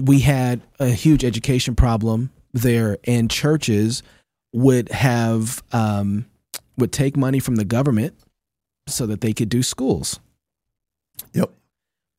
[0.00, 4.02] We had a huge education problem there, and churches
[4.52, 6.26] would have um,
[6.76, 8.14] would take money from the government
[8.88, 10.20] so that they could do schools.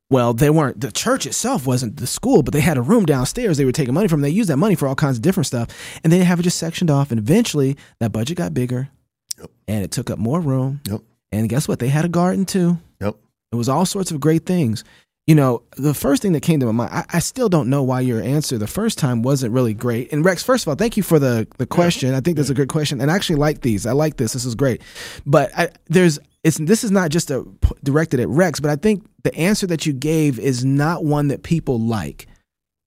[0.09, 0.79] Well, they weren't.
[0.79, 3.57] The church itself wasn't the school, but they had a room downstairs.
[3.57, 4.21] They were taking money from.
[4.21, 5.67] They used that money for all kinds of different stuff,
[6.03, 7.11] and they have it just sectioned off.
[7.11, 8.89] And eventually, that budget got bigger,
[9.37, 9.51] Yep.
[9.67, 10.79] and it took up more room.
[10.87, 11.01] Yep.
[11.33, 11.79] And guess what?
[11.79, 12.77] They had a garden too.
[13.01, 13.15] Yep.
[13.51, 14.85] It was all sorts of great things.
[15.25, 17.83] You know, the first thing that came to my mind, I, I still don't know
[17.83, 20.13] why your answer the first time wasn't really great.
[20.13, 22.13] And Rex, first of all, thank you for the the question.
[22.13, 23.85] I think that's a good question, and I actually like these.
[23.85, 24.31] I like this.
[24.31, 24.81] This is great.
[25.25, 27.45] But I, there's it's this is not just a,
[27.83, 31.43] directed at Rex, but I think the answer that you gave is not one that
[31.43, 32.27] people like.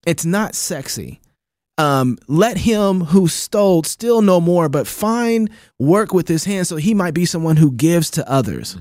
[0.06, 1.20] It's not sexy.
[1.78, 6.76] Um, let him who stole still no more, but find work with his hands so
[6.76, 8.76] he might be someone who gives to others.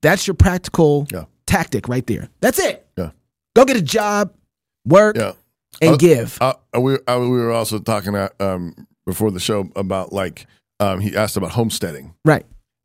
[0.00, 1.24] That's your practical Yeah.
[1.46, 2.28] tactic right there.
[2.40, 2.86] That's it.
[2.96, 3.10] Yeah.
[3.54, 4.32] Go get a job,
[4.86, 5.32] work, Yeah.
[5.80, 6.38] and Uh, give.
[6.40, 10.46] Uh, we uh, we were also talking at, um, before the show about like
[10.80, 12.44] um, he asked about homesteading right.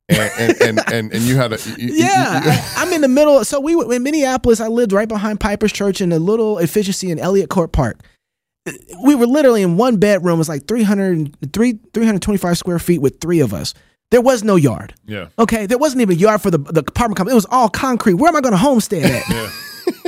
[0.09, 3.07] And and, and, and, you had a you- you- Yeah, you- I, I'm in the
[3.07, 3.43] middle.
[3.45, 4.59] So we were in Minneapolis.
[4.61, 8.01] I lived right behind Piper's Church in a little efficiency in Elliott Court Park.
[9.03, 10.35] We were literally in one bedroom.
[10.35, 13.73] It was like 300, three- 325 square feet with three of us.
[14.11, 14.93] There was no yard.
[15.05, 15.27] Yeah.
[15.37, 17.33] Okay, there wasn't even a yard for the the apartment complex.
[17.33, 18.13] It was all concrete.
[18.15, 19.29] Where am I going to homestead at?
[19.29, 19.49] Yeah.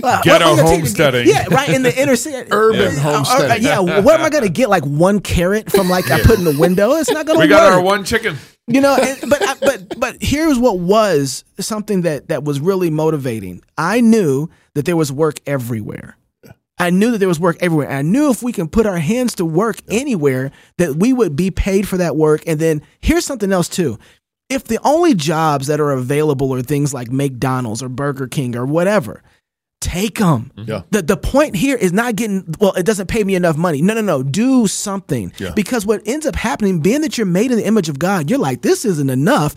[0.03, 1.27] Uh, Ghetto what am I gonna take- homesteading.
[1.27, 2.49] Yeah, right in the inner city.
[2.51, 4.69] Urban Uh, uh, yeah, what am I going to get?
[4.69, 6.91] Like one carrot from like I put in the window?
[6.95, 7.43] It's not going to work.
[7.43, 8.37] We got our one chicken.
[8.69, 12.89] You know, and, but I- but but here's what was something that that was really
[12.89, 13.61] motivating.
[13.77, 16.15] I knew that there was work everywhere.
[16.77, 17.89] I knew that there was work everywhere.
[17.89, 21.51] I knew if we can put our hands to work anywhere, that we would be
[21.51, 22.41] paid for that work.
[22.47, 23.99] And then here's something else too.
[24.49, 28.65] If the only jobs that are available are things like McDonald's or Burger King or
[28.65, 29.21] whatever,
[29.81, 30.51] take them.
[30.57, 30.69] Mm-hmm.
[30.69, 30.81] Yeah.
[30.91, 32.73] The the point here is not getting well.
[32.73, 33.81] It doesn't pay me enough money.
[33.81, 34.23] No, no, no.
[34.23, 35.31] Do something.
[35.37, 35.51] Yeah.
[35.55, 38.39] Because what ends up happening, being that you're made in the image of God, you're
[38.39, 39.55] like, this isn't enough.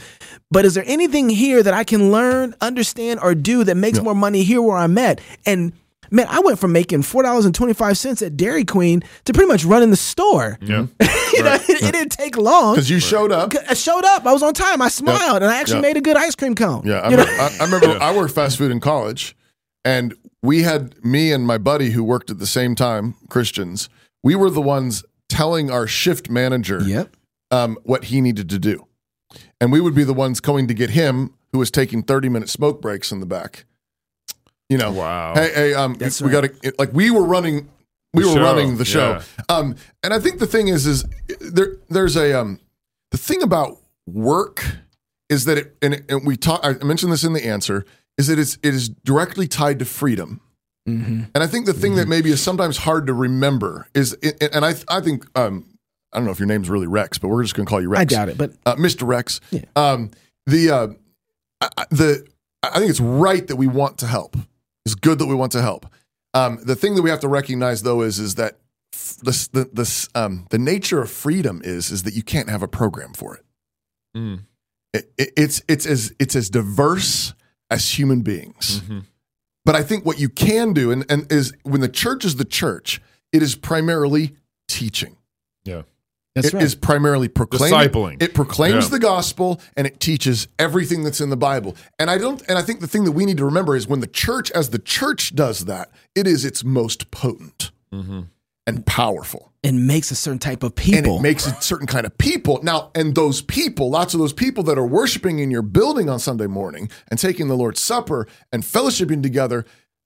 [0.50, 4.14] But is there anything here that I can learn, understand, or do that makes more
[4.14, 5.20] money here where I'm at?
[5.46, 5.72] And
[6.10, 9.32] man, I went from making four dollars and twenty five cents at Dairy Queen to
[9.32, 10.58] pretty much running the store.
[10.62, 10.86] Yeah.
[11.32, 12.74] you know, it, it didn't take long.
[12.74, 13.52] because you showed up.
[13.68, 14.26] I showed up.
[14.26, 14.82] I was on time.
[14.82, 15.80] I smiled, and I actually Yeah.
[15.88, 16.82] made a good ice cream cone.
[16.84, 19.34] Yeah, I You remember, I, I, remember I worked fast food in college,
[19.84, 23.88] and we had me and my buddy who worked at the same time, Christians.
[24.24, 27.16] We were the ones telling our shift manager Yep.
[27.50, 28.86] um, what he needed to do,
[29.60, 32.48] and we would be the ones going to get him who was taking 30 minute
[32.48, 33.64] smoke breaks in the back.
[34.68, 35.34] You know, Wow.
[35.34, 37.68] Hey, hey, um, That's we got to like we were running,
[38.14, 39.20] we The were show, running the show.
[39.38, 39.44] yeah.
[39.54, 41.04] Um, and I think the thing is, is
[41.40, 42.58] there there's a um,
[43.10, 44.64] the thing about work
[45.28, 46.60] is that it and, and we talk.
[46.62, 47.84] I mentioned this in the answer
[48.22, 50.40] is that it's it is directly tied to freedom.
[50.88, 51.22] Mm-hmm.
[51.34, 54.14] And I think the thing that maybe is sometimes hard to remember is,
[54.52, 55.66] and I I think um,
[56.12, 57.88] I don't know if your name's really Rex, but we're just going to call you
[57.88, 58.00] Rex.
[58.00, 59.06] I doubt it, but uh, Mr.
[59.06, 59.40] Rex.
[59.50, 59.64] Yeah.
[59.76, 60.10] Um,
[60.46, 60.88] the uh,
[61.60, 62.26] I, I- the
[62.64, 64.36] I think it's right that we want to help.
[64.86, 65.86] It's good that we want to help.
[66.34, 68.58] Um, the thing that we have to recognize though is is that
[68.94, 72.62] f- the the the, um, the nature of freedom is is that you can't have
[72.62, 73.44] a program for it.
[74.16, 74.40] Mm.
[74.94, 77.34] It- it- it's it's as it's as diverse
[77.72, 78.80] as human beings.
[78.88, 79.04] Mhm.
[79.64, 82.44] But I think what you can do, and, and is when the church is the
[82.44, 83.00] church,
[83.32, 84.36] it is primarily
[84.68, 85.16] teaching.
[85.64, 85.82] Yeah.
[86.34, 86.62] that's It right.
[86.62, 87.78] is primarily proclaiming.
[87.78, 88.22] Discipling.
[88.22, 88.90] It proclaims Yeah.
[88.92, 91.76] the gospel and it teaches everything that's in the Bible.
[91.98, 92.40] And I don't.
[92.48, 94.70] And I think the thing that we need to remember is when the church, as
[94.70, 98.28] the church, does that, it is its most potent Mhm.
[98.66, 100.96] and powerful, and makes a certain type of people.
[100.96, 101.18] and people.
[101.18, 102.60] it makes a certain kind of people.
[102.62, 106.18] Now, and those people, lots of those people that are worshiping in your building on
[106.18, 109.64] Sunday morning and taking the Lord's Supper and fellowshipping together.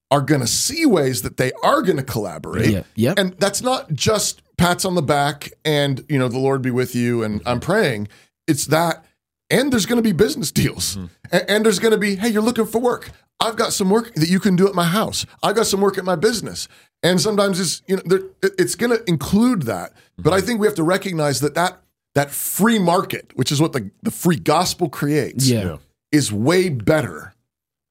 [0.09, 2.83] Are going to see ways that they are going to collaborate, Yeah.
[2.95, 3.19] Yep.
[3.19, 6.95] and that's not just pats on the back and you know the lord be with
[6.95, 8.07] you and i'm praying
[8.47, 9.05] it's that
[9.49, 11.07] and there's going to be business deals mm-hmm.
[11.31, 14.13] A- and, there's going to be hey you're looking for work i've got some work
[14.15, 16.67] that you can do at my house i've got some work at my business
[17.03, 18.21] and sometimes it's you know there,
[18.57, 21.81] it's going to include that but i think we have to recognize that that
[22.15, 25.63] that free market which is what the, the free gospel creates yeah.
[25.63, 25.77] Yeah.
[26.11, 27.33] is way better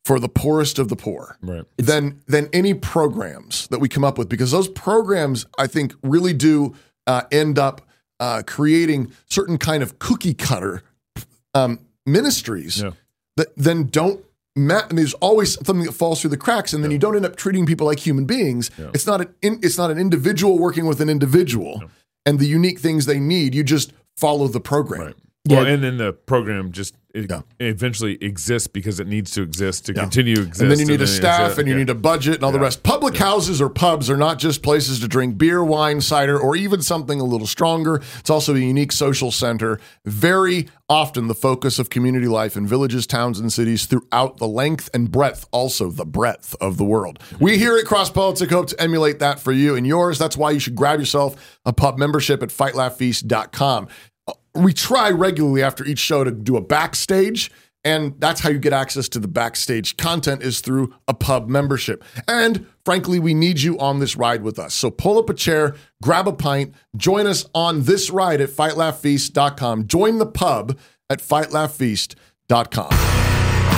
[0.05, 1.65] for the poorest of the poor Right.
[1.77, 6.33] than than any programs that we come up with because those programs I think really
[6.33, 6.75] do
[7.07, 7.83] uh, end up
[8.19, 10.83] uh, creating certain kind of cookie cutter
[11.55, 12.93] um, ministries Yeah.
[13.37, 14.25] that then don't.
[14.57, 17.37] Ma- there's always something that falls through the cracks, and then you don't end up
[17.37, 18.71] treating people like human beings.
[18.95, 21.83] It's not an in, it's not an individual working with an individual,
[22.25, 23.55] and the unique things they need.
[23.55, 25.01] You just follow the program.
[25.03, 25.15] Right.
[25.49, 25.73] Well, Yeah.
[25.75, 27.41] and then the program just it Yeah.
[27.61, 30.61] eventually exists because it needs to exist to continue to exist.
[30.61, 31.81] And then you need a staff and you yeah.
[31.81, 32.83] need a budget and all the rest.
[32.83, 36.83] Public houses or pubs are not just places to drink beer, wine, cider, or even
[36.83, 38.03] something a little stronger.
[38.19, 39.81] It's also a unique social center.
[40.05, 44.89] Very often the focus of community life in villages, towns, and cities throughout the length
[44.95, 47.19] and breadth, also the breadth of the world.
[47.41, 50.19] We here at Cross Politic hope to emulate that for you and yours.
[50.19, 53.89] That's why you should grab yourself a pub membership at fightlaughfeast.com.
[54.57, 57.51] We try regularly after each show to do a backstage.
[57.85, 62.03] And that's how you get access to the backstage content is through a pub membership.
[62.27, 64.75] And frankly, we need you on this ride with us.
[64.75, 69.87] So pull up a chair, grab a pint, join us on this ride at fightlaughfeast.com.
[69.87, 70.77] Join the pub
[71.09, 72.89] at fightlaughfeast.com.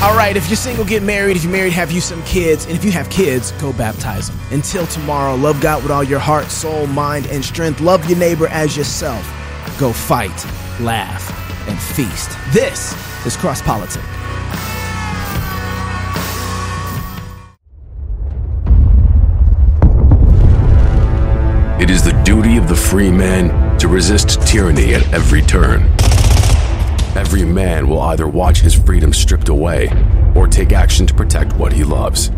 [0.01, 1.37] All right, if you're single, get married.
[1.37, 2.67] If you're married, have you some kids.
[2.67, 4.39] And if you have kids, go baptize them.
[4.53, 7.81] Until tomorrow, love God with all your heart, soul, mind, and strength.
[7.81, 9.27] Love your neighbor as yourself.
[9.77, 10.47] Go fight,
[10.81, 12.31] laugh, and feast.
[12.53, 12.95] This
[13.27, 14.03] is Cross Politic.
[21.81, 25.83] It is the duty of the free man to resist tyranny at every turn.
[27.17, 29.89] Every man will either watch his freedom stripped away
[30.35, 32.31] or take action to protect what he loves.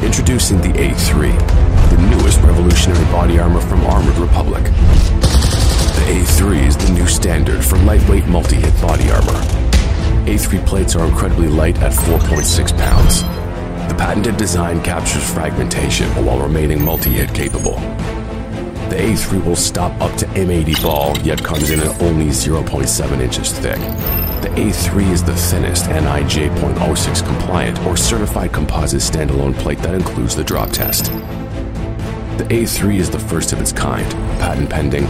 [0.00, 4.64] Introducing the A3, the newest revolutionary body armor from Armored Republic.
[5.96, 9.40] The A3 is the new standard for lightweight multi hit body armor.
[10.26, 13.22] A3 plates are incredibly light at 4.6 pounds.
[13.88, 17.76] The patented design captures fragmentation while remaining multi hit capable.
[18.90, 23.52] The A3 will stop up to M80 ball, yet comes in at only 0.7 inches
[23.52, 23.80] thick.
[24.42, 30.36] The A3 is the thinnest NIJ .06 compliant or certified composite standalone plate that includes
[30.36, 31.06] the drop test.
[32.36, 35.06] The A3 is the first of its kind, patent pending,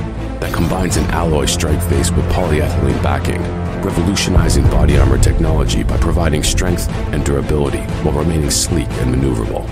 [0.46, 3.42] that combines an alloy strike face with polyethylene backing,
[3.82, 9.66] revolutionizing body armor technology by providing strength and durability while remaining sleek and maneuverable.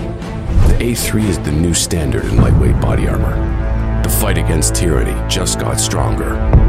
[0.67, 4.01] The A3 is the new standard in lightweight body armor.
[4.03, 6.64] The fight against tyranny just got stronger.